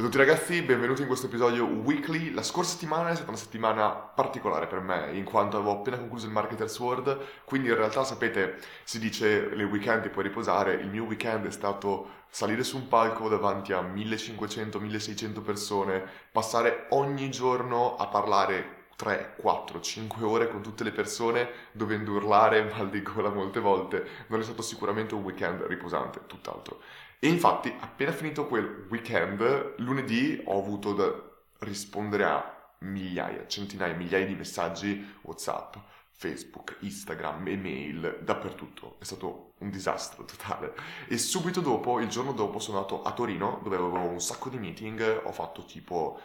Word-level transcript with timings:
Ciao 0.00 0.08
a 0.08 0.12
tutti 0.12 0.26
ragazzi, 0.26 0.62
benvenuti 0.62 1.02
in 1.02 1.08
questo 1.08 1.26
episodio 1.26 1.66
weekly. 1.66 2.32
La 2.32 2.42
scorsa 2.42 2.70
settimana 2.70 3.10
è 3.10 3.14
stata 3.14 3.28
una 3.28 3.38
settimana 3.38 3.90
particolare 3.90 4.66
per 4.66 4.80
me, 4.80 5.10
in 5.12 5.24
quanto 5.24 5.58
avevo 5.58 5.72
appena 5.72 5.98
concluso 5.98 6.24
il 6.24 6.32
Marketers 6.32 6.78
World, 6.78 7.18
quindi 7.44 7.68
in 7.68 7.74
realtà 7.74 8.02
sapete, 8.02 8.56
si 8.82 8.98
dice 8.98 9.54
le 9.54 9.64
weekend 9.64 10.04
ti 10.04 10.08
puoi 10.08 10.24
riposare, 10.24 10.72
il 10.72 10.88
mio 10.88 11.04
weekend 11.04 11.46
è 11.46 11.50
stato 11.50 12.24
salire 12.30 12.64
su 12.64 12.78
un 12.78 12.88
palco 12.88 13.28
davanti 13.28 13.74
a 13.74 13.82
1500-1600 13.82 15.42
persone, 15.42 16.02
passare 16.32 16.86
ogni 16.92 17.30
giorno 17.30 17.96
a 17.96 18.06
parlare 18.06 18.78
3, 18.96 19.34
4, 19.36 19.80
5 19.80 20.24
ore 20.24 20.48
con 20.48 20.62
tutte 20.62 20.82
le 20.82 20.92
persone, 20.92 21.46
dovendo 21.72 22.12
urlare 22.12 22.64
mal 22.74 22.88
di 22.88 23.02
gola 23.02 23.28
molte 23.28 23.60
volte, 23.60 24.06
non 24.28 24.40
è 24.40 24.42
stato 24.42 24.62
sicuramente 24.62 25.14
un 25.14 25.24
weekend 25.24 25.60
riposante, 25.64 26.20
tutt'altro. 26.26 26.80
E 27.22 27.28
infatti, 27.28 27.70
appena 27.78 28.12
finito 28.12 28.46
quel 28.46 28.86
weekend, 28.88 29.74
lunedì 29.76 30.42
ho 30.46 30.58
avuto 30.58 30.94
da 30.94 31.12
rispondere 31.58 32.24
a 32.24 32.74
migliaia, 32.78 33.46
centinaia, 33.46 33.94
migliaia 33.94 34.24
di 34.24 34.34
messaggi 34.34 35.16
WhatsApp, 35.20 35.76
Facebook, 36.12 36.78
Instagram, 36.80 37.46
email, 37.48 38.20
dappertutto. 38.22 38.96
È 38.98 39.04
stato 39.04 39.52
un 39.58 39.68
disastro 39.68 40.24
totale. 40.24 40.74
E 41.08 41.18
subito 41.18 41.60
dopo, 41.60 42.00
il 42.00 42.08
giorno 42.08 42.32
dopo, 42.32 42.58
sono 42.58 42.78
andato 42.78 43.02
a 43.02 43.12
Torino, 43.12 43.60
dove 43.62 43.76
avevo 43.76 43.98
un 43.98 44.20
sacco 44.20 44.48
di 44.48 44.58
meeting, 44.58 45.20
ho 45.22 45.32
fatto 45.32 45.66
tipo 45.66 46.18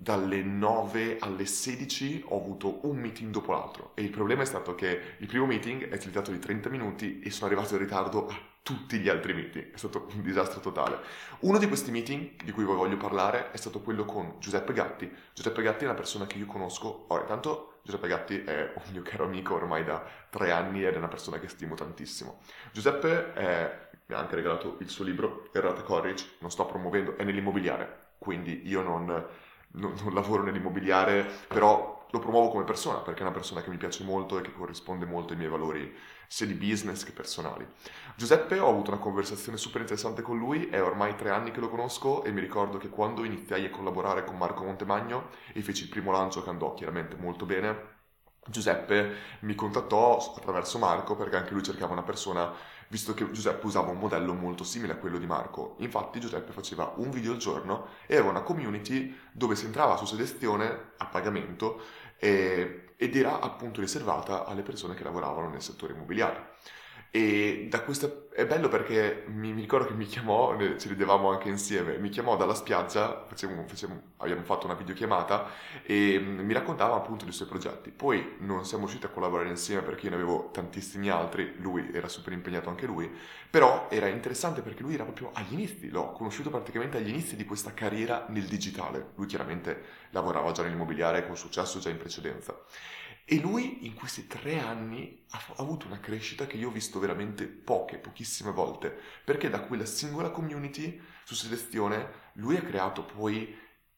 dalle 0.00 0.42
9 0.42 1.16
alle 1.18 1.44
16 1.44 2.26
ho 2.28 2.36
avuto 2.36 2.86
un 2.86 2.98
meeting 2.98 3.32
dopo 3.32 3.50
l'altro 3.50 3.90
e 3.94 4.02
il 4.02 4.10
problema 4.10 4.42
è 4.42 4.44
stato 4.44 4.76
che 4.76 5.16
il 5.18 5.26
primo 5.26 5.44
meeting 5.44 5.88
è 5.88 5.94
utilizzato 5.96 6.30
di 6.30 6.38
30 6.38 6.68
minuti 6.68 7.18
e 7.18 7.32
sono 7.32 7.46
arrivato 7.46 7.74
in 7.74 7.80
ritardo 7.80 8.28
a 8.28 8.38
tutti 8.62 8.98
gli 8.98 9.08
altri 9.08 9.34
meeting, 9.34 9.72
è 9.72 9.76
stato 9.76 10.06
un 10.14 10.22
disastro 10.22 10.60
totale. 10.60 11.00
Uno 11.40 11.58
di 11.58 11.66
questi 11.66 11.90
meeting 11.90 12.40
di 12.44 12.52
cui 12.52 12.62
voglio 12.62 12.96
parlare 12.96 13.50
è 13.50 13.56
stato 13.56 13.80
quello 13.80 14.04
con 14.04 14.36
Giuseppe 14.38 14.72
Gatti. 14.72 15.12
Giuseppe 15.32 15.62
Gatti 15.62 15.82
è 15.82 15.88
una 15.88 15.96
persona 15.96 16.28
che 16.28 16.38
io 16.38 16.46
conosco, 16.46 17.06
ora 17.08 17.22
intanto 17.22 17.80
Giuseppe 17.82 18.06
Gatti 18.06 18.44
è 18.44 18.72
un 18.76 18.92
mio 18.92 19.02
caro 19.02 19.24
amico 19.24 19.54
ormai 19.54 19.82
da 19.82 20.04
tre 20.30 20.52
anni 20.52 20.84
ed 20.84 20.94
è 20.94 20.98
una 20.98 21.08
persona 21.08 21.40
che 21.40 21.48
stimo 21.48 21.74
tantissimo. 21.74 22.38
Giuseppe 22.70 23.32
è, 23.32 23.88
mi 24.06 24.14
ha 24.14 24.18
anche 24.18 24.36
regalato 24.36 24.76
il 24.78 24.88
suo 24.90 25.02
libro, 25.02 25.48
Errata 25.52 25.82
Courage, 25.82 26.36
non 26.38 26.52
sto 26.52 26.66
promuovendo, 26.66 27.16
è 27.16 27.24
nell'immobiliare, 27.24 28.10
quindi 28.18 28.68
io 28.68 28.82
non 28.82 29.26
non, 29.72 29.94
non 30.02 30.14
lavoro 30.14 30.42
nell'immobiliare, 30.42 31.26
però 31.48 32.06
lo 32.10 32.18
promuovo 32.20 32.48
come 32.48 32.64
persona 32.64 32.98
perché 32.98 33.20
è 33.20 33.22
una 33.22 33.32
persona 33.32 33.62
che 33.62 33.70
mi 33.70 33.76
piace 33.76 34.02
molto 34.02 34.38
e 34.38 34.42
che 34.42 34.52
corrisponde 34.52 35.04
molto 35.04 35.32
ai 35.32 35.38
miei 35.38 35.50
valori 35.50 35.94
sia 36.26 36.46
di 36.46 36.54
business 36.54 37.04
che 37.04 37.12
personali. 37.12 37.66
Giuseppe 38.16 38.58
ho 38.58 38.68
avuto 38.68 38.90
una 38.90 39.00
conversazione 39.00 39.58
super 39.58 39.80
interessante 39.80 40.22
con 40.22 40.38
lui, 40.38 40.68
è 40.68 40.82
ormai 40.82 41.14
tre 41.16 41.30
anni 41.30 41.50
che 41.50 41.60
lo 41.60 41.68
conosco 41.68 42.24
e 42.24 42.32
mi 42.32 42.40
ricordo 42.40 42.78
che 42.78 42.88
quando 42.88 43.24
iniziai 43.24 43.64
a 43.64 43.70
collaborare 43.70 44.24
con 44.24 44.36
Marco 44.36 44.64
Montemagno 44.64 45.28
e 45.52 45.62
feci 45.62 45.84
il 45.84 45.88
primo 45.88 46.12
lancio 46.12 46.42
che 46.42 46.50
andò 46.50 46.74
chiaramente 46.74 47.16
molto 47.16 47.46
bene, 47.46 47.96
Giuseppe 48.46 49.14
mi 49.40 49.54
contattò 49.54 50.16
attraverso 50.36 50.78
Marco 50.78 51.14
perché 51.16 51.36
anche 51.36 51.52
lui 51.52 51.62
cercava 51.62 51.92
una 51.92 52.02
persona, 52.02 52.50
visto 52.88 53.14
che 53.14 53.30
Giuseppe 53.30 53.66
usava 53.66 53.90
un 53.90 53.98
modello 53.98 54.34
molto 54.34 54.64
simile 54.64 54.94
a 54.94 54.96
quello 54.96 55.18
di 55.18 55.26
Marco. 55.26 55.76
Infatti 55.78 56.20
Giuseppe 56.20 56.52
faceva 56.52 56.92
un 56.96 57.10
video 57.10 57.32
al 57.32 57.38
giorno 57.38 57.88
e 58.06 58.14
aveva 58.16 58.30
una 58.30 58.42
community 58.42 59.16
dove 59.32 59.54
si 59.54 59.66
entrava 59.66 59.96
su 59.96 60.06
selezione 60.06 60.92
a 60.96 61.06
pagamento 61.06 61.80
e, 62.18 62.94
ed 62.96 63.16
era 63.16 63.40
appunto 63.40 63.80
riservata 63.80 64.44
alle 64.44 64.62
persone 64.62 64.94
che 64.94 65.04
lavoravano 65.04 65.48
nel 65.48 65.62
settore 65.62 65.92
immobiliare. 65.92 66.56
E 67.10 67.68
da 67.70 67.80
questa 67.82 68.26
è 68.32 68.46
bello 68.46 68.68
perché 68.68 69.24
mi, 69.28 69.52
mi, 69.52 69.62
ricordo 69.62 69.86
che 69.86 69.94
mi 69.94 70.04
chiamò, 70.04 70.54
ci 70.76 70.88
ridevamo 70.88 71.30
anche 71.30 71.48
insieme, 71.48 71.96
mi 71.98 72.10
chiamò 72.10 72.36
dalla 72.36 72.54
spiaggia, 72.54 73.24
facevamo, 73.26 73.66
facevamo, 73.66 74.00
abbiamo 74.18 74.42
fatto 74.42 74.66
una 74.66 74.74
videochiamata 74.74 75.46
e 75.82 76.18
mm, 76.20 76.40
mi 76.40 76.52
raccontava 76.52 76.96
appunto 76.96 77.24
dei 77.24 77.32
suoi 77.32 77.48
progetti. 77.48 77.90
Poi 77.90 78.36
non 78.40 78.66
siamo 78.66 78.84
riusciti 78.84 79.06
a 79.06 79.08
collaborare 79.08 79.48
insieme 79.48 79.80
perché 79.82 80.04
io 80.04 80.10
ne 80.10 80.16
avevo 80.16 80.50
tantissimi 80.52 81.08
altri, 81.08 81.54
lui 81.58 81.90
era 81.94 82.08
super 82.08 82.34
impegnato 82.34 82.68
anche 82.68 82.84
lui, 82.84 83.10
però 83.48 83.88
era 83.90 84.06
interessante 84.08 84.60
perché 84.60 84.82
lui 84.82 84.94
era 84.94 85.04
proprio 85.04 85.30
agli 85.32 85.54
inizi, 85.54 85.88
l'ho 85.88 86.12
conosciuto 86.12 86.50
praticamente 86.50 86.98
agli 86.98 87.08
inizi 87.08 87.36
di 87.36 87.46
questa 87.46 87.72
carriera 87.72 88.26
nel 88.28 88.44
digitale. 88.44 89.12
Lui 89.14 89.26
chiaramente 89.26 89.82
lavorava 90.10 90.52
già 90.52 90.62
nell'immobiliare 90.62 91.26
con 91.26 91.36
successo 91.36 91.78
già 91.78 91.88
in 91.88 91.96
precedenza. 91.96 92.54
E 93.30 93.38
lui 93.40 93.84
in 93.84 93.92
questi 93.92 94.26
tre 94.26 94.58
anni 94.58 95.22
ha 95.32 95.42
avuto 95.56 95.86
una 95.86 96.00
crescita 96.00 96.46
che 96.46 96.56
io 96.56 96.68
ho 96.68 96.72
visto 96.72 96.98
veramente 96.98 97.44
poche, 97.46 97.98
pochissime 97.98 98.52
volte, 98.52 98.98
perché 99.22 99.50
da 99.50 99.60
quella 99.60 99.84
singola 99.84 100.30
community 100.30 100.98
su 101.24 101.34
selezione 101.34 102.30
lui 102.36 102.56
ha 102.56 102.62
creato 102.62 103.04
poi 103.04 103.54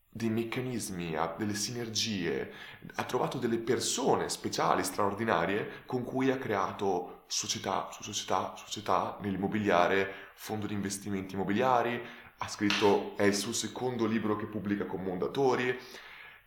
dei 0.09 0.31
meccanismi, 0.31 1.17
delle 1.39 1.55
sinergie, 1.55 2.53
ha 2.97 3.05
trovato 3.05 3.39
delle 3.39 3.59
persone 3.59 4.29
speciali, 4.29 4.83
straordinarie, 4.83 5.85
con 5.87 6.03
cui 6.03 6.29
ha 6.33 6.37
creato 6.37 7.23
società 7.29 7.89
su 7.93 8.03
società, 8.03 8.55
società 8.57 9.17
nell'immobiliare, 9.21 10.13
fondo 10.35 10.67
di 10.67 10.75
investimenti 10.75 11.35
immobiliari, 11.37 12.03
ha 12.39 12.49
scritto, 12.49 13.17
è 13.17 13.23
il 13.23 13.37
suo 13.37 13.53
secondo 13.53 14.07
libro 14.07 14.35
che 14.35 14.47
pubblica 14.47 14.87
con 14.87 15.05
Mondatori, 15.05 15.79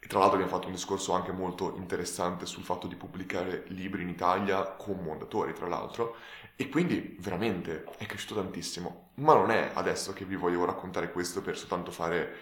e 0.03 0.07
tra 0.07 0.19
l'altro 0.19 0.35
abbiamo 0.37 0.53
fatto 0.53 0.67
un 0.67 0.73
discorso 0.73 1.13
anche 1.13 1.31
molto 1.31 1.75
interessante 1.77 2.45
sul 2.45 2.63
fatto 2.63 2.87
di 2.87 2.95
pubblicare 2.95 3.63
libri 3.69 4.01
in 4.01 4.09
Italia 4.09 4.63
con 4.73 4.97
Mondatori, 5.01 5.53
tra 5.53 5.67
l'altro, 5.67 6.17
e 6.57 6.67
quindi 6.67 7.15
veramente 7.21 7.85
è 7.97 8.05
cresciuto 8.05 8.35
tantissimo. 8.35 9.11
Ma 9.15 9.33
non 9.33 9.49
è 9.49 9.71
adesso 9.73 10.11
che 10.11 10.25
vi 10.25 10.35
voglio 10.35 10.65
raccontare 10.65 11.09
questo 11.11 11.41
per 11.41 11.57
soltanto 11.57 11.91
fare, 11.91 12.35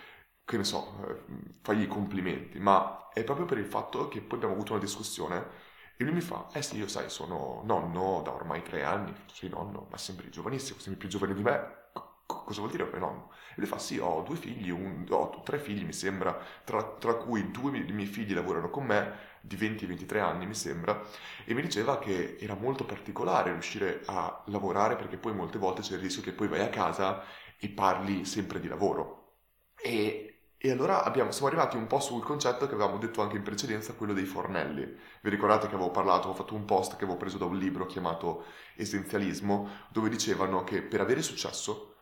che 0.44 0.58
ne 0.58 0.64
so, 0.64 0.98
eh, 1.08 1.24
fargli 1.62 1.84
i 1.84 1.88
complimenti, 1.88 2.58
ma 2.60 3.10
è 3.14 3.24
proprio 3.24 3.46
per 3.46 3.60
il 3.60 3.66
fatto 3.66 4.08
che 4.08 4.22
poi 4.22 4.38
abbiamo 4.38 4.56
avuto 4.56 4.72
una 4.74 4.82
discussione 4.82 5.70
e 5.98 6.04
lui 6.04 6.14
mi 6.14 6.22
fa, 6.22 6.48
eh 6.54 6.64
sì, 6.64 6.78
io 6.78 6.88
sai, 6.88 7.10
sono 7.12 7.62
nonno 7.64 8.22
da 8.24 8.34
ormai 8.34 8.64
tre 8.64 8.84
anni, 8.84 9.14
sei 9.32 9.50
nonno, 9.50 9.88
ma 9.92 9.98
sembri 9.98 10.32
giovanissimo, 10.32 10.80
sembri 10.80 11.00
più 11.00 11.10
giovane 11.10 11.36
di 11.36 11.44
me, 11.44 11.90
cosa 12.36 12.60
vuol 12.62 12.72
dire 12.72 12.90
nonno? 12.98 13.32
E 13.52 13.56
lui 13.58 13.66
fa 13.68 13.78
sì, 13.80 13.98
ho 14.00 14.22
due 14.22 14.36
figli, 14.36 14.70
un, 14.70 15.06
ho 15.10 15.42
tre 15.44 15.60
figli 15.60 15.84
mi 15.86 15.94
sembra, 15.94 16.38
tra, 16.64 16.84
tra 16.84 17.16
cui 17.16 17.52
due 17.52 17.72
dei 17.72 17.92
miei 17.92 18.08
figli 18.08 18.34
lavorano 18.34 18.70
con 18.70 18.86
me, 18.86 19.30
di 19.42 19.56
20-23 19.58 20.20
anni 20.20 20.46
mi 20.46 20.54
sembra, 20.56 21.02
e 21.46 21.54
mi 21.54 21.62
diceva 21.62 22.00
che 22.00 22.38
era 22.40 22.56
molto 22.56 22.86
particolare 22.86 23.52
riuscire 23.52 24.02
a 24.06 24.44
lavorare 24.48 24.96
perché 24.96 25.18
poi 25.18 25.34
molte 25.34 25.58
volte 25.58 25.82
c'è 25.82 25.94
il 25.96 26.00
rischio 26.02 26.22
che 26.24 26.34
poi 26.34 26.48
vai 26.48 26.62
a 26.62 26.70
casa 26.70 27.24
e 27.58 27.70
parli 27.70 28.26
sempre 28.26 28.60
di 28.60 28.68
lavoro. 28.68 29.36
E 29.76 30.26
e 30.64 30.70
allora 30.70 31.04
abbiamo, 31.04 31.32
siamo 31.32 31.48
arrivati 31.48 31.76
un 31.76 31.88
po' 31.88 32.00
sul 32.00 32.22
concetto 32.22 32.68
che 32.68 32.76
avevamo 32.76 33.00
detto 33.00 33.22
anche 33.24 33.36
in 33.36 33.42
precedenza, 33.42 33.94
quello 33.96 34.14
dei 34.14 34.26
fornelli. 34.26 34.84
Vi 35.22 35.30
ricordate 35.32 35.68
che 35.68 35.74
avevo 35.74 35.90
parlato, 35.90 36.28
avevo 36.28 36.36
fatto 36.36 36.54
un 36.54 36.66
post 36.66 36.98
che 36.98 37.04
avevo 37.04 37.18
preso 37.18 37.40
da 37.40 37.46
un 37.46 37.58
libro 37.58 37.88
chiamato 37.88 38.44
Essenzialismo, 38.76 39.68
dove 39.90 40.10
dicevano 40.10 40.64
che 40.64 40.84
per 40.84 41.02
avere 41.02 41.24
successo 41.24 41.96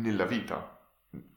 nella 0.00 0.24
vita. 0.24 0.72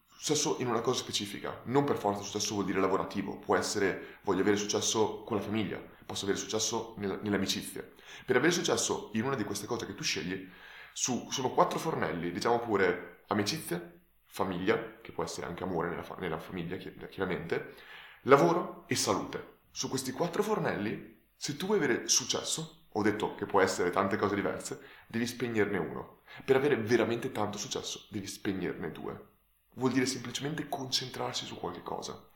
Successo 0.06 0.58
in 0.60 0.68
una 0.68 0.82
cosa 0.82 1.00
specifica, 1.00 1.62
non 1.66 1.86
per 1.86 1.98
forza 1.98 2.22
successo 2.22 2.54
vuol 2.54 2.66
dire 2.66 2.80
lavorativo, 2.80 3.38
può 3.38 3.56
essere 3.56 4.18
voglio 4.24 4.42
avere 4.42 4.58
successo 4.58 5.24
con 5.24 5.38
la 5.38 5.44
famiglia, 5.44 5.82
posso 6.06 6.26
avere 6.26 6.38
successo 6.38 6.96
nelle 6.98 7.36
amicizie. 7.36 7.94
Per 8.26 8.36
avere 8.36 8.52
successo 8.52 9.12
in 9.14 9.24
una 9.24 9.36
di 9.36 9.46
queste 9.46 9.66
cose 9.66 9.86
che 9.86 9.96
tu 9.96 10.04
scegli, 10.04 10.48
su, 10.92 11.30
sono 11.32 11.52
quattro 11.52 11.80
fornelli, 11.80 12.32
diciamo 12.32 12.60
pure 12.60 13.24
amicizie, 13.28 14.02
famiglia, 14.26 15.00
che 15.00 15.12
può 15.12 15.24
essere 15.24 15.48
anche 15.48 15.64
amore 15.64 15.90
nella, 15.90 16.06
nella 16.20 16.40
famiglia 16.40 16.76
chiaramente, 16.76 17.76
lavoro 18.24 18.84
e 18.88 18.96
salute. 18.96 19.58
Su 19.72 19.88
questi 19.88 20.12
quattro 20.12 20.44
fornelli, 20.44 21.28
se 21.36 21.56
tu 21.56 21.68
vuoi 21.68 21.78
avere 21.78 22.10
successo, 22.10 22.79
ho 22.92 23.02
detto 23.02 23.36
che 23.36 23.46
può 23.46 23.62
essere 23.62 23.92
tante 23.92 24.18
cose 24.18 24.36
diverse, 24.36 24.82
devi 25.08 25.28
spegnerne 25.28 25.78
uno. 25.78 26.22
Per 26.44 26.56
avere 26.56 26.78
veramente 26.78 27.32
tanto 27.32 27.58
successo 27.58 28.08
devi 28.10 28.28
spegnerne 28.28 28.92
due. 28.92 29.28
Vuol 29.76 29.92
dire 29.92 30.06
semplicemente 30.06 30.68
concentrarsi 30.68 31.46
su 31.46 31.58
qualche 31.58 31.84
cosa. 31.84 32.28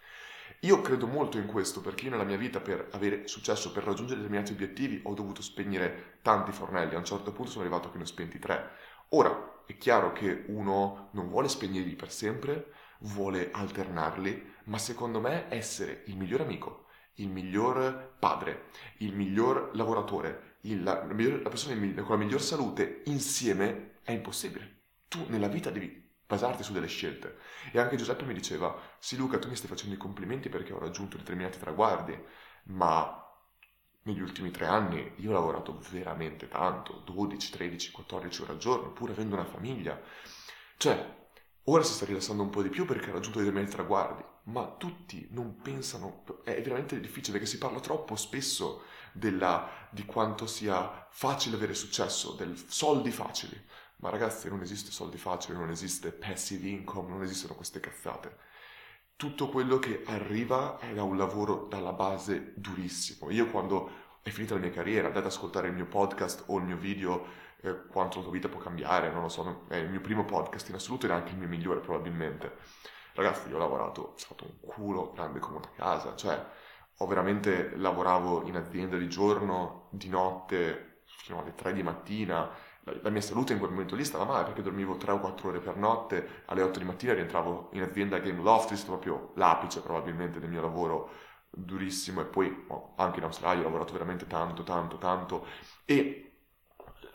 Io 0.62 0.82
credo 0.82 1.08
molto 1.08 1.38
in 1.38 1.46
questo 1.46 1.82
perché 1.82 2.06
io 2.06 2.12
nella 2.12 2.24
mia 2.24 2.38
vita 2.38 2.60
per 2.62 2.88
avere 2.92 3.28
successo, 3.28 3.72
per 3.72 3.84
raggiungere 3.84 4.20
determinati 4.20 4.54
obiettivi, 4.54 5.02
ho 5.04 5.14
dovuto 5.14 5.42
spegnere 5.42 6.20
tanti 6.22 6.52
fornelli. 6.52 6.96
A 6.96 7.00
un 7.00 7.06
certo 7.06 7.32
punto 7.34 7.52
sono 7.52 7.64
arrivato 7.64 7.90
che 7.92 7.98
ne 7.98 8.04
ho 8.04 8.08
spenti 8.08 8.40
tre. 8.40 8.72
Ora, 9.10 9.64
è 9.66 9.78
chiaro 9.78 10.14
che 10.14 10.46
uno 10.48 11.10
non 11.12 11.30
vuole 11.30 11.50
spegnerli 11.50 11.96
per 11.96 12.12
sempre, 12.12 12.72
vuole 13.00 13.52
alternarli, 13.52 14.52
ma 14.66 14.78
secondo 14.78 15.20
me 15.20 15.46
essere 15.50 16.04
il 16.08 16.18
miglior 16.18 16.42
amico, 16.42 16.83
il 17.16 17.30
miglior 17.30 18.16
padre, 18.20 18.70
il 18.98 19.14
miglior 19.14 19.72
lavoratore, 19.74 20.58
il, 20.62 20.82
la, 20.84 21.04
la, 21.04 21.50
persona 21.50 21.76
con 22.02 22.18
la 22.18 22.24
miglior 22.24 22.42
salute 22.42 23.02
insieme 23.06 24.00
è 24.04 24.12
impossibile. 24.12 24.82
Tu 25.08 25.26
nella 25.28 25.48
vita 25.48 25.70
devi 25.70 26.12
basarti 26.26 26.64
su 26.64 26.74
delle 26.74 26.88
scelte. 26.88 27.38
E 27.72 27.80
anche 27.80 27.96
Giuseppe 27.96 28.24
mi 28.26 28.34
diceva, 28.34 28.76
sì 28.98 29.16
Luca, 29.18 29.38
tu 29.38 29.50
mi 29.50 29.56
stai 29.56 29.70
facendo 29.70 29.96
i 29.96 30.00
complimenti 30.00 30.50
perché 30.50 30.74
ho 30.74 30.80
raggiunto 30.80 31.18
determinati 31.18 31.60
traguardi, 31.60 32.18
ma 32.66 33.20
negli 34.04 34.22
ultimi 34.22 34.52
tre 34.52 34.66
anni 34.66 35.14
io 35.18 35.30
ho 35.30 35.34
lavorato 35.34 35.80
veramente 35.92 36.48
tanto, 36.48 37.02
12, 37.06 37.52
13, 37.52 37.92
14 37.92 38.42
ore 38.42 38.52
al 38.54 38.58
giorno, 38.58 38.92
pur 38.92 39.12
avendo 39.12 39.36
una 39.36 39.46
famiglia. 39.46 40.02
Cioè, 40.78 41.23
ora 41.66 41.84
si 41.84 41.94
sta 41.94 42.06
rilassando 42.06 42.44
un 42.44 42.50
po' 42.50 42.62
di 42.62 42.70
più 42.70 42.86
perché 42.86 43.10
ha 43.10 43.14
raggiunto 43.14 43.40
determinati 43.40 43.72
traguardi, 43.72 44.24
ma 44.46 44.66
tutti 44.78 45.28
non 45.32 45.62
pensano, 45.62 46.24
è 46.44 46.62
veramente 46.62 47.00
difficile 47.00 47.34
perché 47.34 47.46
si 47.46 47.58
parla 47.58 47.80
troppo 47.80 48.16
spesso 48.16 48.84
della, 49.14 49.70
di 49.90 50.06
quanto 50.06 50.46
sia 50.48 51.08
facile 51.10 51.56
avere 51.56 51.74
successo, 51.74 52.34
del 52.34 52.58
soldi 52.68 53.12
facili. 53.12 53.60
Ma 53.98 54.10
ragazzi, 54.10 54.50
non 54.50 54.62
esiste 54.62 54.92
soldi 54.92 55.18
facili, 55.18 55.58
non 55.58 55.70
esiste 55.70 56.12
passive 56.12 56.68
income, 56.68 57.10
non 57.10 57.24
esistono 57.24 57.54
queste 57.54 57.80
cazzate. 57.80 58.38
Tutto 59.16 59.48
quello 59.48 59.80
che 59.80 60.04
arriva 60.06 60.78
è 60.80 60.94
da 60.94 61.04
un 61.04 61.16
lavoro 61.16 61.68
dalla 61.70 61.94
base 61.94 62.52
durissimo. 62.58 63.30
Io 63.30 63.50
quando 63.50 64.02
è 64.22 64.30
finita 64.30 64.56
la 64.56 64.60
mia 64.60 64.72
carriera, 64.72 65.08
andate 65.08 65.28
ad 65.28 65.32
ascoltare 65.32 65.70
il 65.70 65.74
mio 65.74 65.86
podcast 65.86 66.44
o 66.48 66.58
il 66.58 66.66
mio 66.66 66.76
video 66.76 67.26
quanto 67.90 68.18
la 68.18 68.24
tua 68.24 68.32
vita 68.32 68.50
può 68.50 68.60
cambiare, 68.60 69.12
non 69.12 69.22
lo 69.22 69.30
so, 69.30 69.66
è 69.70 69.76
il 69.76 69.90
mio 69.90 70.02
primo 70.02 70.26
podcast 70.26 70.70
in 70.70 70.76
assoluto 70.76 71.06
ed 71.06 71.12
anche 71.12 71.32
il 71.32 71.38
mio 71.38 71.48
migliore 71.48 71.80
probabilmente. 71.80 72.58
Ragazzi, 73.14 73.50
io 73.50 73.56
ho 73.56 73.60
lavorato, 73.60 74.02
ho 74.02 74.14
fatto 74.18 74.46
un 74.46 74.60
culo 74.60 75.12
grande 75.14 75.40
come 75.40 75.58
una 75.58 75.70
casa, 75.76 76.16
cioè 76.16 76.46
ho 76.98 77.08
veramente 77.08 77.76
lavoravo 77.76 78.44
in 78.44 78.56
azienda 78.56 78.98
di 78.98 79.08
giorno, 79.08 79.88
di 79.92 80.10
notte, 80.10 81.02
fino 81.06 81.40
alle 81.40 81.54
3 81.56 81.74
di 81.74 81.84
mattina, 81.84 82.50
la, 83.02 83.10
mia 83.10 83.22
salute 83.22 83.54
in 83.54 83.60
quel 83.60 83.72
momento 83.72 83.96
lì 83.96 84.04
stava 84.04 84.26
male 84.26 84.44
perché 84.44 84.62
dormivo 84.62 84.98
3 84.98 85.14
o 85.14 85.20
4 85.20 85.50
ore 85.50 85.60
per 85.60 85.78
notte, 85.78 86.44
alle 86.48 86.62
8 86.62 86.80
di 86.80 86.86
mattina 86.86 87.14
rientravo 87.14 87.70
in 87.74 87.82
azienda 87.82 88.20
Game 88.20 88.42
Loft, 88.42 88.74
è 88.74 88.76
stato 88.76 88.98
proprio 88.98 89.32
l'apice 89.36 89.82
probabilmente 89.82 90.40
del 90.40 90.50
mio 90.50 90.62
lavoro 90.62 91.10
durissimo. 91.50 92.22
E 92.22 92.26
poi 92.26 92.66
oh, 92.68 92.94
anche 92.98 93.20
in 93.20 93.26
Australia 93.26 93.62
ho 93.62 93.66
lavorato 93.66 93.94
veramente 93.94 94.28
tanto, 94.28 94.64
tanto, 94.64 94.98
tanto. 94.98 95.48
E 95.86 96.33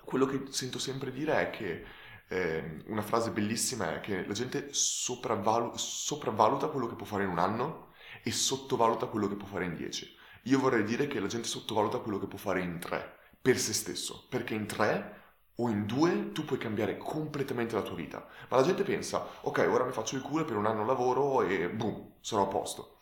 quello 0.09 0.25
che 0.25 0.47
sento 0.49 0.79
sempre 0.79 1.13
dire 1.13 1.39
è 1.39 1.51
che 1.51 1.85
eh, 2.29 2.83
una 2.87 3.03
frase 3.03 3.31
bellissima 3.31 3.95
è 3.95 4.01
che 4.01 4.27
la 4.27 4.33
gente 4.33 4.69
sopravvalu- 4.73 5.77
sopravvaluta 5.77 6.69
quello 6.69 6.87
che 6.89 6.95
può 6.95 7.05
fare 7.05 7.25
in 7.25 7.29
un 7.29 7.39
anno 7.39 7.93
e 8.23 8.33
sottovaluta 8.33 9.07
quello 9.07 9.29
che 9.29 9.37
può 9.37 9.47
fare 9.47 9.67
in 9.67 9.75
dieci. 9.75 10.17
Io 10.45 10.59
vorrei 10.59 10.83
dire 10.83 11.07
che 11.07 11.21
la 11.21 11.27
gente 11.27 11.47
sottovaluta 11.47 11.99
quello 11.99 12.19
che 12.19 12.27
può 12.27 12.39
fare 12.39 12.63
in 12.63 12.79
tre, 12.79 13.19
per 13.41 13.59
se 13.59 13.75
stesso, 13.75 14.27
perché 14.31 14.55
in 14.55 14.67
tre 14.67 15.17
o 15.57 15.69
in 15.69 15.85
due 15.85 16.33
tu 16.33 16.45
puoi 16.45 16.59
cambiare 16.59 16.97
completamente 16.97 17.75
la 17.75 17.83
tua 17.83 17.95
vita. 17.95 18.27
Ma 18.49 18.57
la 18.57 18.63
gente 18.63 18.83
pensa, 18.85 19.27
ok, 19.43 19.67
ora 19.71 19.85
mi 19.85 19.93
faccio 19.93 20.17
il 20.17 20.23
culo 20.23 20.45
per 20.45 20.57
un 20.57 20.67
anno 20.67 20.87
lavoro 20.87 21.43
e 21.43 21.69
boom, 21.69 22.13
sarò 22.21 22.45
a 22.45 22.47
posto. 22.47 22.99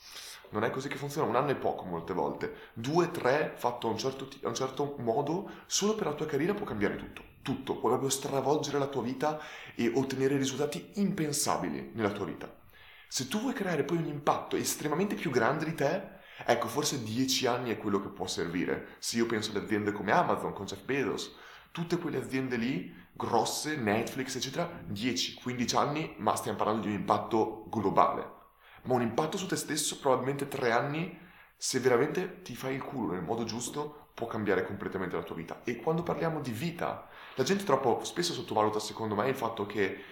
Non 0.50 0.64
è 0.64 0.70
così 0.70 0.88
che 0.88 0.96
funziona, 0.96 1.28
un 1.28 1.36
anno 1.36 1.50
è 1.50 1.56
poco 1.56 1.84
molte 1.84 2.12
volte. 2.12 2.54
Due, 2.72 3.10
tre, 3.10 3.52
fatto 3.56 3.88
a 3.88 3.90
un 3.90 3.98
certo, 3.98 4.28
a 4.42 4.48
un 4.48 4.54
certo 4.54 4.94
modo, 4.98 5.50
solo 5.66 5.94
per 5.94 6.06
la 6.06 6.14
tua 6.14 6.26
carriera 6.26 6.54
può 6.54 6.64
cambiare 6.64 6.96
tutto. 6.96 7.22
Tutto, 7.42 7.74
puoi 7.74 7.90
proprio 7.90 8.08
stravolgere 8.08 8.78
la 8.78 8.86
tua 8.86 9.02
vita 9.02 9.40
e 9.74 9.90
ottenere 9.94 10.36
risultati 10.36 10.92
impensabili 10.94 11.92
nella 11.94 12.10
tua 12.10 12.24
vita. 12.24 12.52
Se 13.08 13.28
tu 13.28 13.40
vuoi 13.40 13.52
creare 13.52 13.84
poi 13.84 13.98
un 13.98 14.06
impatto 14.06 14.56
estremamente 14.56 15.14
più 15.14 15.30
grande 15.30 15.64
di 15.64 15.74
te, 15.74 16.02
ecco, 16.44 16.66
forse 16.68 17.02
dieci 17.02 17.46
anni 17.46 17.70
è 17.70 17.78
quello 17.78 18.00
che 18.00 18.08
può 18.08 18.26
servire. 18.26 18.96
Se 18.98 19.16
io 19.16 19.26
penso 19.26 19.50
alle 19.50 19.64
aziende 19.64 19.92
come 19.92 20.12
Amazon, 20.12 20.52
con 20.52 20.66
Jeff 20.66 20.82
Bezos, 20.82 21.34
tutte 21.70 21.98
quelle 21.98 22.18
aziende 22.18 22.56
lì, 22.56 22.94
grosse, 23.12 23.76
Netflix, 23.76 24.36
eccetera, 24.36 24.68
10-15 24.92 25.76
anni, 25.76 26.14
ma 26.18 26.34
stiamo 26.34 26.58
parlando 26.58 26.82
di 26.82 26.88
un 26.88 26.98
impatto 26.98 27.66
globale 27.68 28.35
ma 28.86 28.94
un 28.94 29.02
impatto 29.02 29.36
su 29.36 29.46
te 29.46 29.56
stesso, 29.56 29.98
probabilmente 29.98 30.48
tre 30.48 30.72
anni, 30.72 31.18
se 31.56 31.80
veramente 31.80 32.42
ti 32.42 32.54
fai 32.54 32.74
il 32.74 32.82
culo 32.82 33.12
nel 33.12 33.22
modo 33.22 33.44
giusto, 33.44 34.10
può 34.14 34.26
cambiare 34.26 34.64
completamente 34.64 35.16
la 35.16 35.22
tua 35.22 35.36
vita. 35.36 35.60
E 35.64 35.76
quando 35.76 36.02
parliamo 36.02 36.40
di 36.40 36.50
vita, 36.50 37.08
la 37.34 37.44
gente 37.44 37.64
troppo 37.64 38.02
spesso 38.04 38.32
sottovaluta, 38.32 38.78
secondo 38.78 39.14
me, 39.14 39.28
il 39.28 39.34
fatto 39.34 39.66
che 39.66 40.04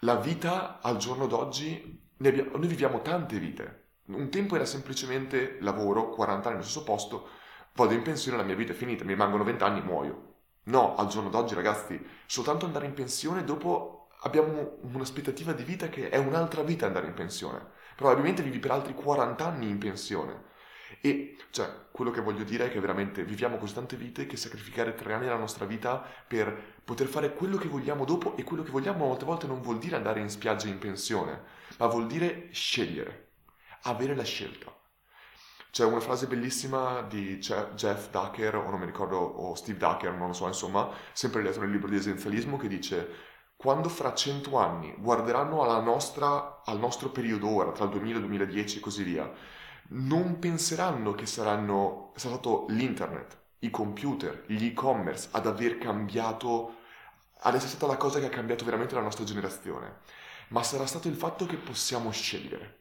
la 0.00 0.16
vita 0.16 0.80
al 0.80 0.96
giorno 0.96 1.26
d'oggi, 1.26 2.08
noi 2.16 2.66
viviamo 2.66 3.02
tante 3.02 3.38
vite. 3.38 3.88
Un 4.06 4.30
tempo 4.30 4.56
era 4.56 4.64
semplicemente 4.64 5.58
lavoro, 5.60 6.08
40 6.10 6.48
anni 6.48 6.56
nello 6.56 6.68
stesso 6.68 6.84
posto, 6.84 7.28
vado 7.74 7.94
in 7.94 8.02
pensione, 8.02 8.36
la 8.36 8.42
mia 8.42 8.56
vita 8.56 8.72
è 8.72 8.74
finita, 8.74 9.04
mi 9.04 9.12
rimangono 9.12 9.44
20 9.44 9.62
anni, 9.62 9.82
muoio. 9.82 10.28
No, 10.64 10.96
al 10.96 11.08
giorno 11.08 11.30
d'oggi, 11.30 11.54
ragazzi, 11.54 12.04
soltanto 12.26 12.66
andare 12.66 12.86
in 12.86 12.94
pensione 12.94 13.44
dopo 13.44 14.08
abbiamo 14.22 14.78
un'aspettativa 14.82 15.52
di 15.52 15.62
vita 15.62 15.88
che 15.88 16.08
è 16.08 16.16
un'altra 16.16 16.62
vita 16.62 16.86
andare 16.86 17.06
in 17.06 17.14
pensione 17.14 17.78
probabilmente 18.00 18.42
vivi 18.42 18.58
per 18.58 18.70
altri 18.70 18.94
40 18.94 19.44
anni 19.44 19.68
in 19.68 19.76
pensione. 19.76 20.48
E 21.02 21.36
cioè, 21.50 21.68
quello 21.90 22.10
che 22.10 22.22
voglio 22.22 22.44
dire 22.44 22.64
è 22.64 22.70
che 22.70 22.80
veramente 22.80 23.24
viviamo 23.24 23.58
così 23.58 23.74
tante 23.74 23.94
vite 23.96 24.24
che 24.24 24.38
sacrificare 24.38 24.94
tre 24.94 25.12
anni 25.12 25.24
della 25.24 25.36
nostra 25.36 25.66
vita 25.66 26.02
per 26.26 26.78
poter 26.82 27.08
fare 27.08 27.34
quello 27.34 27.58
che 27.58 27.68
vogliamo 27.68 28.06
dopo 28.06 28.38
e 28.38 28.42
quello 28.42 28.62
che 28.62 28.70
vogliamo 28.70 29.04
molte 29.04 29.26
volte 29.26 29.46
non 29.46 29.60
vuol 29.60 29.78
dire 29.78 29.96
andare 29.96 30.20
in 30.20 30.30
spiaggia 30.30 30.68
in 30.68 30.78
pensione, 30.78 31.42
ma 31.76 31.88
vuol 31.88 32.06
dire 32.06 32.48
scegliere, 32.52 33.32
avere 33.82 34.14
la 34.14 34.24
scelta. 34.24 34.74
C'è 35.70 35.84
una 35.84 36.00
frase 36.00 36.26
bellissima 36.26 37.02
di 37.02 37.36
Jeff 37.36 38.08
Ducker, 38.08 38.56
o 38.56 38.70
non 38.70 38.80
mi 38.80 38.86
ricordo, 38.86 39.18
o 39.18 39.54
Steve 39.54 39.78
Ducker, 39.78 40.12
non 40.14 40.28
lo 40.28 40.32
so, 40.32 40.46
insomma, 40.46 40.90
sempre 41.12 41.42
letto 41.42 41.60
nel 41.60 41.70
libro 41.70 41.90
di 41.90 41.96
esistenzialismo, 41.96 42.56
che 42.56 42.66
dice 42.66 43.08
quando 43.60 43.90
fra 43.90 44.14
cento 44.14 44.56
anni 44.56 44.94
guarderanno 44.96 45.62
nostra, 45.82 46.62
al 46.64 46.78
nostro 46.78 47.10
periodo 47.10 47.46
ora, 47.46 47.72
tra 47.72 47.84
il 47.84 47.90
2000 47.90 48.14
e 48.14 48.20
il 48.20 48.26
2010 48.26 48.78
e 48.78 48.80
così 48.80 49.02
via, 49.02 49.30
non 49.88 50.38
penseranno 50.38 51.12
che 51.12 51.26
saranno, 51.26 52.12
sarà 52.16 52.36
stato 52.36 52.64
l'internet, 52.70 53.36
i 53.58 53.68
computer, 53.68 54.44
gli 54.46 54.64
e-commerce 54.64 55.28
ad 55.32 55.46
aver 55.46 55.76
cambiato, 55.76 56.76
ad 57.40 57.54
essere 57.54 57.72
stata 57.72 57.86
la 57.86 57.98
cosa 57.98 58.18
che 58.18 58.24
ha 58.24 58.30
cambiato 58.30 58.64
veramente 58.64 58.94
la 58.94 59.02
nostra 59.02 59.24
generazione, 59.24 59.98
ma 60.48 60.62
sarà 60.62 60.86
stato 60.86 61.08
il 61.08 61.14
fatto 61.14 61.44
che 61.44 61.56
possiamo 61.56 62.10
scegliere. 62.12 62.79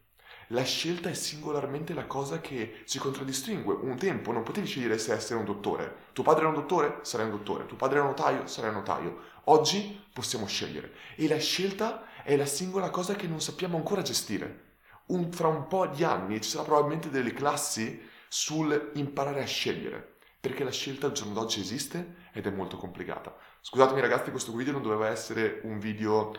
La 0.52 0.64
scelta 0.64 1.10
è 1.10 1.14
singolarmente 1.14 1.94
la 1.94 2.08
cosa 2.08 2.42
che 2.42 2.82
ci 2.86 2.98
contraddistingue. 2.98 3.76
Un 3.76 3.98
tempo 3.98 4.32
non 4.32 4.42
potevi 4.42 4.66
scegliere 4.66 4.98
se 4.98 5.14
essere 5.14 5.38
un 5.38 5.46
dottore. 5.46 6.08
Tuo 6.12 6.24
padre 6.24 6.40
era 6.40 6.50
un 6.50 6.56
dottore? 6.56 7.00
Sarai 7.04 7.28
un 7.28 7.34
dottore. 7.34 7.68
Tuo 7.68 7.78
padre 7.78 7.98
era 7.98 8.08
un 8.08 8.16
notaio? 8.16 8.48
Sarai 8.48 8.72
un 8.72 8.78
notaio. 8.78 9.20
Oggi 9.46 10.04
possiamo 10.12 10.48
scegliere. 10.48 10.94
E 11.16 11.28
la 11.28 11.38
scelta 11.38 12.24
è 12.24 12.36
la 12.36 12.48
singola 12.48 12.90
cosa 12.90 13.14
che 13.14 13.28
non 13.28 13.42
sappiamo 13.42 13.78
ancora 13.78 14.02
gestire. 14.02 14.78
Un, 15.08 15.32
fra 15.32 15.50
un 15.50 15.68
po' 15.68 15.86
di 15.86 16.04
anni 16.04 16.42
ci 16.42 16.50
sarà 16.50 16.64
probabilmente 16.64 17.12
delle 17.12 17.32
classi 17.32 18.02
sul 18.28 18.92
imparare 18.96 19.44
a 19.44 19.46
scegliere. 19.46 20.16
Perché 20.40 20.64
la 20.64 20.72
scelta 20.72 21.06
al 21.06 21.12
giorno 21.12 21.34
d'oggi 21.34 21.60
esiste 21.60 22.16
ed 22.34 22.48
è 22.48 22.50
molto 22.50 22.76
complicata. 22.78 23.36
Scusatemi 23.62 24.02
ragazzi, 24.02 24.32
questo 24.32 24.52
video 24.54 24.74
non 24.74 24.82
doveva 24.82 25.10
essere 25.10 25.62
un 25.66 25.78
video 25.78 26.32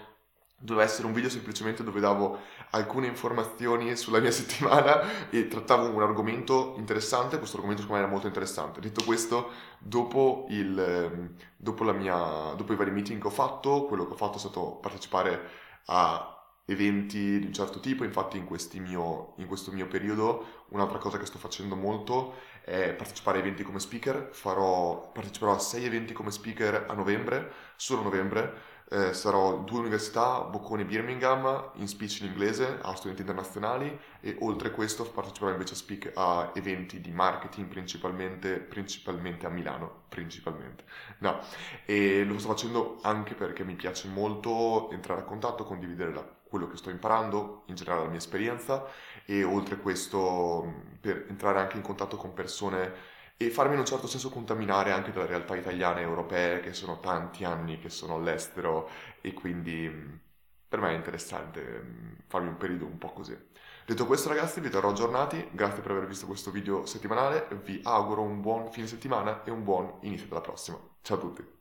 doveva 0.62 0.84
essere 0.84 1.06
un 1.06 1.14
video 1.14 1.30
semplicemente 1.30 1.82
dove 1.82 2.00
davo 2.00 2.38
alcune 2.70 3.06
informazioni 3.06 3.96
sulla 3.96 4.20
mia 4.20 4.30
settimana 4.30 5.30
e 5.30 5.48
trattavo 5.48 5.88
un 5.88 6.02
argomento 6.02 6.74
interessante, 6.76 7.38
questo 7.38 7.56
argomento 7.56 7.82
secondo 7.82 8.00
me 8.00 8.06
era 8.06 8.12
molto 8.12 8.26
interessante. 8.28 8.80
Detto 8.80 9.02
questo, 9.04 9.50
dopo, 9.78 10.46
il, 10.50 10.78
ehm, 10.78 11.34
dopo, 11.56 11.84
mia, 11.94 12.52
dopo 12.56 12.72
i 12.72 12.76
vari 12.76 12.90
meeting 12.90 13.20
che 13.20 13.26
ho 13.26 13.30
fatto, 13.30 13.86
quello 13.86 14.06
che 14.06 14.12
ho 14.12 14.16
fatto 14.16 14.36
è 14.36 14.40
stato 14.40 14.78
partecipare 14.80 15.48
a 15.86 16.34
eventi 16.66 17.40
di 17.40 17.46
un 17.46 17.52
certo 17.52 17.80
tipo, 17.80 18.04
infatti 18.04 18.36
in, 18.36 18.46
mio, 18.82 19.32
in 19.36 19.46
questo 19.46 19.72
mio 19.72 19.88
periodo 19.88 20.66
un'altra 20.68 20.98
cosa 20.98 21.18
che 21.18 21.26
sto 21.26 21.38
facendo 21.38 21.74
molto 21.74 22.34
è 22.62 22.92
partecipare 22.92 23.38
a 23.38 23.40
eventi 23.40 23.64
come 23.64 23.80
speaker, 23.80 24.28
Farò, 24.32 25.10
parteciperò 25.10 25.54
a 25.54 25.58
sei 25.58 25.84
eventi 25.84 26.12
come 26.12 26.30
speaker 26.30 26.84
a 26.88 26.94
novembre, 26.94 27.52
solo 27.76 28.02
a 28.02 28.04
novembre, 28.04 28.78
eh, 28.92 29.14
sarò 29.14 29.58
due 29.58 29.78
università, 29.78 30.40
Bocconi 30.40 30.82
e 30.82 30.84
Birmingham, 30.84 31.70
in 31.74 31.86
speech 31.86 32.20
in 32.20 32.26
inglese 32.26 32.78
a 32.82 32.94
studenti 32.96 33.20
internazionali 33.20 33.96
e 34.20 34.36
oltre 34.40 34.72
questo 34.72 35.08
parteciperò 35.08 35.52
invece 35.52 35.74
a, 35.74 35.76
speak, 35.76 36.10
a 36.14 36.50
eventi 36.54 37.00
di 37.00 37.12
marketing 37.12 37.68
principalmente, 37.68 38.56
principalmente 38.58 39.46
a 39.46 39.48
Milano, 39.48 40.02
principalmente. 40.08 40.84
No, 41.18 41.38
e 41.84 42.24
lo 42.24 42.36
sto 42.40 42.48
facendo 42.48 42.98
anche 43.02 43.34
perché 43.34 43.62
mi 43.62 43.76
piace 43.76 44.08
molto 44.08 44.90
entrare 44.90 45.20
a 45.20 45.24
contatto, 45.24 45.62
condividere 45.62 46.12
la, 46.12 46.28
quello 46.48 46.66
che 46.66 46.76
sto 46.76 46.90
imparando, 46.90 47.62
in 47.66 47.76
generale 47.76 48.02
la 48.02 48.08
mia 48.08 48.18
esperienza 48.18 48.86
e 49.24 49.44
oltre 49.44 49.76
questo 49.76 50.98
per 51.00 51.26
entrare 51.28 51.60
anche 51.60 51.76
in 51.76 51.82
contatto 51.82 52.16
con 52.16 52.34
persone 52.34 53.18
e 53.42 53.48
farmi 53.48 53.72
in 53.72 53.78
un 53.78 53.86
certo 53.86 54.06
senso 54.06 54.28
contaminare 54.28 54.92
anche 54.92 55.12
dalla 55.12 55.24
realtà 55.24 55.56
italiana 55.56 56.00
e 56.00 56.02
europea 56.02 56.60
che 56.60 56.74
sono 56.74 57.00
tanti 57.00 57.42
anni 57.44 57.78
che 57.78 57.88
sono 57.88 58.16
all'estero 58.16 58.90
e 59.22 59.32
quindi 59.32 59.88
mm, 59.88 60.14
per 60.68 60.78
me 60.80 60.90
è 60.90 60.94
interessante 60.94 61.62
mm, 61.82 62.12
farmi 62.26 62.48
un 62.48 62.58
periodo 62.58 62.84
un 62.84 62.98
po' 62.98 63.12
così. 63.14 63.34
Detto 63.86 64.04
questo 64.06 64.28
ragazzi 64.28 64.60
vi 64.60 64.68
terrò 64.68 64.90
aggiornati, 64.90 65.48
grazie 65.52 65.80
per 65.80 65.92
aver 65.92 66.06
visto 66.06 66.26
questo 66.26 66.50
video 66.50 66.84
settimanale, 66.84 67.48
vi 67.64 67.80
auguro 67.82 68.20
un 68.22 68.42
buon 68.42 68.70
fine 68.70 68.86
settimana 68.86 69.42
e 69.44 69.50
un 69.50 69.64
buon 69.64 69.96
inizio 70.02 70.26
della 70.28 70.42
prossima. 70.42 70.78
Ciao 71.00 71.16
a 71.16 71.20
tutti! 71.20 71.58